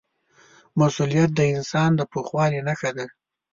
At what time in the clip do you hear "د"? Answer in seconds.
1.35-1.41, 1.95-2.01